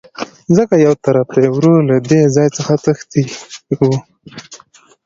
ځکه 0.55 0.75
يوطرف 0.85 1.27
ته 1.33 1.39
يې 1.43 1.49
ورور 1.55 1.79
له 1.89 1.97
دې 2.09 2.21
ځاى 2.35 2.49
څخه 2.57 2.73
تښى 2.83 3.23
وو. 3.79 3.93